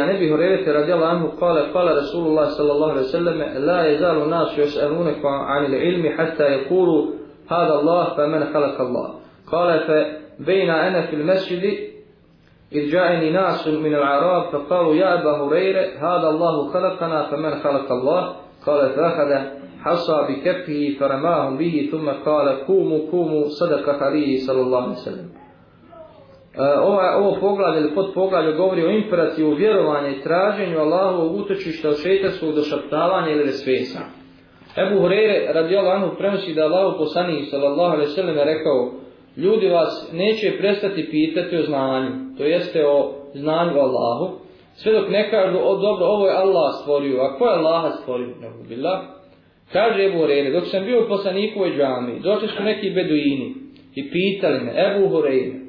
[0.00, 3.86] عن ابي هريره رضي الله عنه قال قال رسول الله صلى الله عليه وسلم لا
[3.86, 7.06] يزال الناس يسالونك عن العلم حتى يقولوا
[7.48, 9.14] هذا الله فمن خلق الله
[9.52, 11.92] قال فبين أنا في المسجد
[12.72, 18.32] اذ جاءني ناس من العرب فقالوا يا ابا هريره هذا الله خلقنا فمن خلق الله
[18.66, 19.48] قال فاخذ
[19.82, 25.41] حصى بكفه فرماهم به ثم قال قوموا قوموا صدق عليه صلى الله عليه وسلم
[26.54, 31.88] E, ova, ovo poglavlje ili pod poglavlje govori o imperativu vjerovanja i traženju Allahovog utočišta
[31.88, 34.00] od šeitarskog došaptavanja ili resvesa.
[34.76, 38.92] Ebu Hureyre radijallahu anhu prenosi da Allahu poslanik sallallahu alejhi ve sellem rekao
[39.36, 44.38] ljudi vas neće prestati pitati o znanju, to jeste o znanju Allahu,
[44.74, 48.26] sve dok ne kažu, o dobro, ovo je Allah stvorio, a ko je Allaha stvorio?
[48.26, 49.04] Ne bila.
[49.72, 53.54] Kaže Ebu Hureyre, dok sam bio u poslanikovoj džami, došli su neki beduini
[53.94, 55.61] i pitali me, Ebu Hureyre,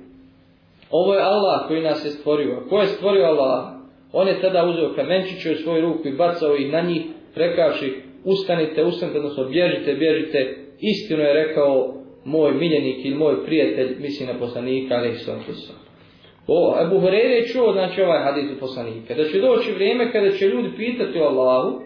[1.00, 3.64] ovo je Allah koji nas je stvorio, a ko je stvorio Allah?
[4.12, 7.02] On je tada uzeo kamenčiće u svoju ruku i bacao ih na njih,
[7.36, 7.94] rekavši,
[8.24, 11.94] ustanite, ustanite, odnosno bježite, bježite, istino je rekao,
[12.26, 15.76] moj miljenik ili moj prijatelj, misli na poslanika, ali sam sam.
[16.48, 20.32] O, Ebu Horeire je čuo, znači, ovaj hadis od poslanika, da će doći vrijeme kada
[20.32, 21.82] će ljudi pitati o Allahu,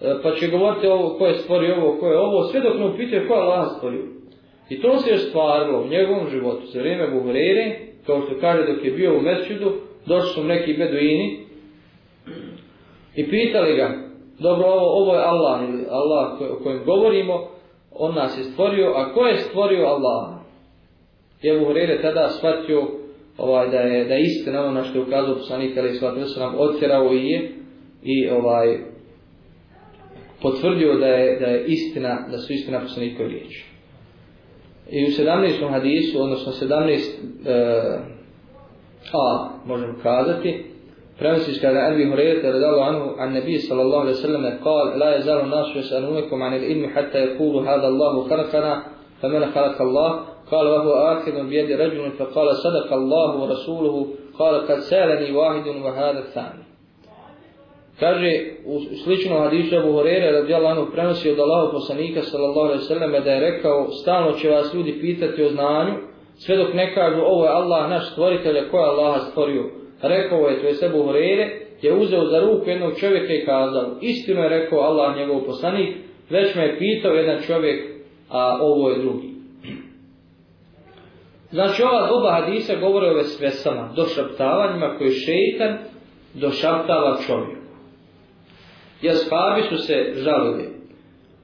[0.00, 2.86] e, pa će govoriti ovo, ko je stvorio ovo, ko je ovo, sve dok ne
[2.86, 4.04] upitaju ko je Allah stvorio.
[4.68, 8.72] I to se je stvarilo u njegovom životu, za vrijeme Ebu Horeire, kao što kaže
[8.72, 9.72] dok je bio u Mesčidu,
[10.06, 11.38] došli su neki beduini
[13.16, 13.94] i pitali ga,
[14.38, 17.48] dobro, ovo, ovo je Allah, ili Allah o kojem govorimo,
[17.92, 20.38] on nas je stvorio, a ko je stvorio Allah?
[21.42, 22.88] Je Ebu Hurere tada shvatio
[23.38, 26.54] ovaj, da je da je istina ono što je ukazao poslanik ali sva se nam
[26.58, 27.52] otjerao i je
[28.02, 28.78] i ovaj
[30.42, 33.77] potvrdio da je, da je istina, da su istina poslanikove riječi.
[34.91, 35.69] I u 17.
[35.69, 37.01] hadisu, odnosno 17.
[37.45, 38.13] Uh,
[39.13, 40.65] a, možemo kazati,
[41.19, 45.17] prenosi se kada Abi Hurajra radijallahu anhu an Nabi sallallahu alejhi ve sellem قال لا
[45.17, 48.83] يزال الناس يسالونكم عن العلم حتى يقولوا هذا الله خلقنا
[49.21, 50.19] فمن خلق الله
[50.51, 54.07] قال وهو آخذ بيد رجل فقال صدق الله ورسوله
[54.39, 56.63] قال قد سالني واحد وهذا الثاني
[58.00, 62.84] Kaže, u sličnom hadisu Abu Hurere radijallahu anhu prenosi od Allahu poslanika sallallahu alejhi ve
[62.84, 65.94] selleme da je rekao stalno će vas ljudi pitati o znanju
[66.38, 69.64] sve dok ne kažu ovo je Allah naš stvoritelj ko je Allaha stvorio?
[70.02, 74.42] Rekao je, to je Abu Horeire, je uzeo za ruku jednog čovjeka i kazao, istino
[74.42, 75.96] je rekao Allah njegov poslanik,
[76.30, 77.90] već me je pitao jedan čovjek,
[78.30, 79.28] a ovo je drugi.
[81.50, 85.78] Znači ova oba hadisa govore o vesvesama, došaptavanjima koje šeitan
[86.34, 87.16] došaptava
[89.00, 89.06] čovjeku.
[89.06, 90.64] Jaspabi su se žalili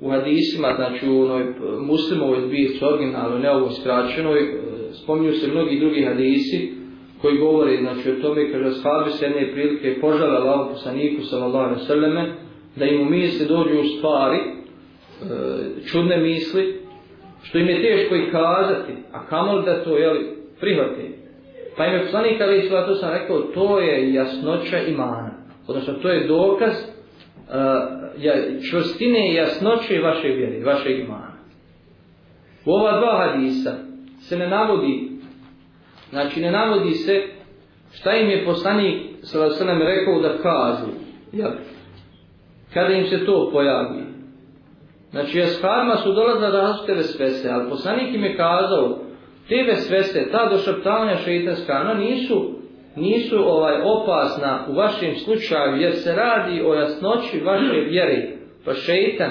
[0.00, 1.44] u hadisima, znači u onoj
[1.80, 4.52] muslimovoj zbirci originalu, ne ovoj skraćenoj, e,
[4.92, 6.72] spominju se mnogi drugi hadisi,
[7.20, 12.16] koji govori znači o tome kaže ashabi se jedne prilike požale Allahom poslaniku sallallahu alejhi
[12.16, 12.32] ve
[12.76, 14.46] da im u misli dođu u stvari e,
[15.86, 16.80] čudne misli
[17.42, 20.26] što im je teško i kazati a kamol da to jeli,
[20.60, 21.14] prihvati
[21.76, 25.30] pa im je poslanik ali to sam rekao to je jasnoća imana
[25.68, 26.93] odnosno to je dokaz
[27.50, 31.34] Eh, čvrstine i jasnoće vaše vjere, vaše imana
[32.64, 33.72] u ova dva hadisa
[34.20, 35.14] se ne navodi
[36.14, 37.22] Znači ne navodi se
[37.92, 40.90] šta im je poslanik sallallahu rekao da kažu.
[41.32, 41.50] Jel?
[42.74, 44.02] Kada im se to pojavi.
[45.10, 48.98] Znači ashabima su dolazile različite vesvese, ali poslanik im je kazao
[49.48, 52.58] te vesvese, ta došaptavanja šeitanska, ona nisu
[52.96, 58.28] nisu ovaj opasna u vašem slučaju jer se radi o jasnoći vaše vjere.
[58.64, 59.30] Pa šeitan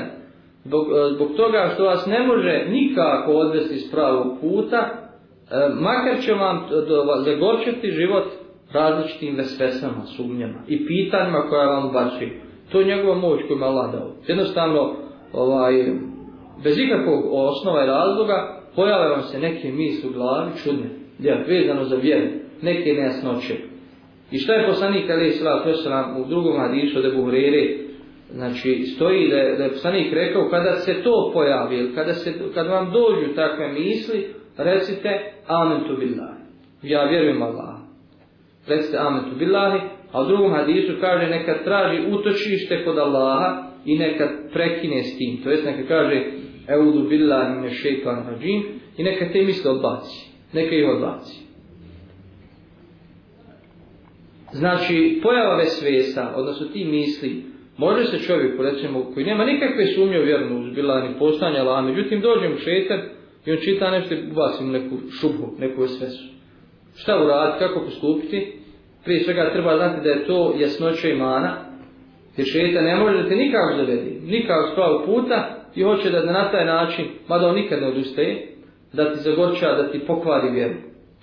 [0.63, 4.89] zbog, e, zbog toga što vas ne može nikako odvesti s pravog puta, e,
[5.79, 6.61] makar će vam e,
[7.25, 8.25] zagorčati život
[8.73, 12.31] različitim vesvesama, sumnjama i pitanjima koja vam bači.
[12.71, 14.11] To je njegova moć koju je Allah dao.
[14.27, 14.95] Jednostavno,
[15.33, 15.73] ovaj,
[16.63, 21.83] bez ikakvog osnova i razloga, pojave vam se neke misli u glavi, čudne, ja, vezano
[21.83, 23.53] za vjeru, neke nejasnoće.
[24.31, 25.75] I šta je poslanik Ali Isra, to je
[26.25, 27.31] u drugom hadisu od Ebu
[28.31, 32.69] znači stoji da je, da je poslanik rekao, kada se to pojavi, kada, se, kada
[32.69, 34.27] vam dođu takve misli,
[34.57, 36.43] recite amen tu billahi.
[36.81, 37.75] Ja vjerujem Allah.
[38.67, 39.79] Recite amen tu billahi,
[40.11, 45.43] a u drugom hadisu kaže neka traži utočište kod Allaha i neka prekine s tim.
[45.43, 46.23] To jest neka kaže
[46.67, 48.63] eudu billahi mine šeitan hađim
[48.97, 50.31] i neka te misle odbaci.
[50.53, 51.43] Neka ih odbaci.
[54.53, 57.43] Znači, pojava vesvesa, odnosno ti misli,
[57.77, 62.21] može se čovjek, recimo, koji nema nikakve sumnje u vjernu uzbila, ni postanja Allah, međutim
[62.21, 62.99] dođe mu šetan,
[63.45, 66.23] I on čita nešto i ubasim neku šubhu, neku svesu.
[66.95, 68.63] Šta uraditi, kako postupiti?
[69.03, 71.55] prije svega treba znati da je to jasnoća imana,
[72.37, 76.51] jer šeta ne može da te nikako zavedi, nikako spravu puta i hoće da na
[76.51, 78.47] taj način, mada on nikad ne odustaje,
[78.93, 80.73] da ti zagorča, da ti pokvari vjeru.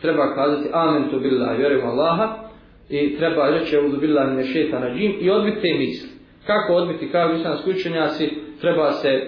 [0.01, 2.50] Treba kazati amen tu billah, vjerujem Allaha
[2.91, 6.09] i treba reći evo billah ne šetana džim i odbiti te misli.
[6.47, 9.21] Kako odbiti, kao islamski učenjaci, treba se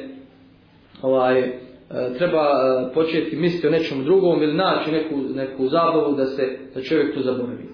[1.03, 1.53] ovaj, e,
[2.19, 6.83] treba e, početi misliti o nečem drugom ili naći neku, neku zabavu da se da
[6.83, 7.69] čovjek to zaboravi.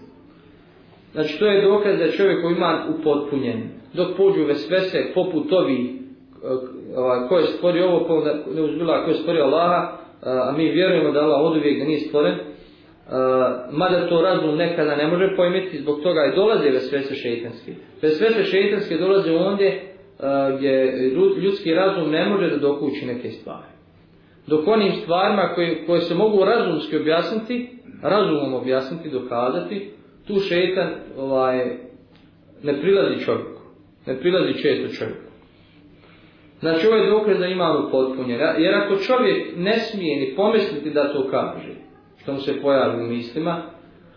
[1.12, 3.62] Znači to je dokaz da čovjek koji ima upotpunjen.
[3.92, 6.48] Dok pođu vesvese poput ovi e,
[6.96, 8.22] ovaj, ko je stvorio ovo,
[8.86, 12.34] pa ko je stvorio Allaha, a mi vjerujemo da Allah od uvijek da nije stvoren,
[13.08, 13.14] Eh,
[13.70, 17.72] mada to razum nekada ne može pojmiti, zbog toga i dolaze vesvese šeitanske.
[18.02, 20.94] Vesvese šeitanske dolaze ondje eh, gdje
[21.42, 23.72] ljudski razum ne može da dokući neke stvari.
[24.46, 27.70] Dok onim stvarima koje, koje se mogu razumski objasniti,
[28.02, 29.90] razumom objasniti, dokazati,
[30.26, 31.76] tu šeitan ovaj,
[32.62, 33.60] ne prilazi čovjeku.
[34.06, 35.28] Ne prilazi često čovjeku.
[36.60, 38.34] Znači ovo je dokaz da imamo potpunje.
[38.58, 41.87] Jer ako čovjek ne smije ni pomisliti da to kaže,
[42.28, 43.62] što mu se pojavi u mislima,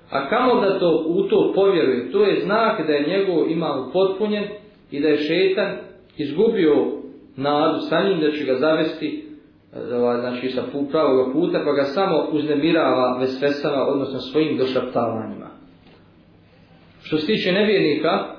[0.10, 4.44] a kamo da to u to povjeruje, to je znak da je njegov imao potpunjen
[4.92, 5.78] i da je šetan
[6.18, 6.76] izgubio
[7.36, 9.26] nadu sa njim da će ga zavesti
[9.74, 15.50] eh, ovaj, znači sa pravog puta pa ga samo uznemirava vesvesama odnosno svojim došaptavanjima.
[17.04, 18.36] Što se tiče nevjernika,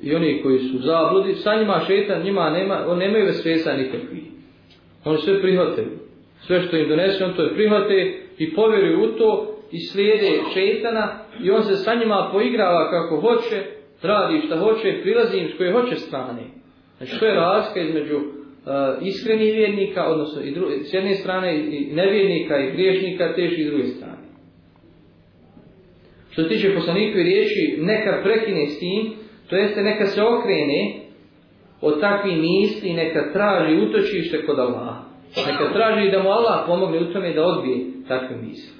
[0.00, 4.22] i oni koji su zabludi, sa njima šetan, njima nema, on nemaju vesvesa nikakvi.
[5.04, 5.84] Oni sve prihvate
[6.46, 11.18] Sve što im donese, on to je prihvate i povjeruju u to i slijede šetana
[11.44, 13.62] i on se sa njima poigrava kako hoće,
[14.02, 16.42] radi šta hoće, prilazi im s koje hoće strane.
[16.98, 18.22] Znači to je razlika između uh,
[19.02, 23.66] iskrenih vjernika, odnosno i druge, s jedne strane i nevjernika i griješnika, tež i s
[23.66, 24.28] druge strane.
[26.30, 29.12] Što se tiče poslanikove riječi, neka prekine s tim,
[29.48, 31.00] To jeste neka se okrene
[31.80, 35.04] od takvih misli, neka traži utočište kod Allaha.
[35.34, 38.77] Pa neka traži da mu Allah pomogne u tome da odbije takve misli.